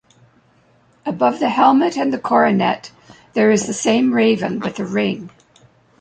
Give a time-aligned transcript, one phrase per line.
[1.05, 2.91] Above the helmet and the coronet
[3.33, 5.29] there is the same raven with a ring.